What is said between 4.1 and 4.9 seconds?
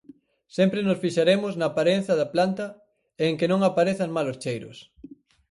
malos cheiros.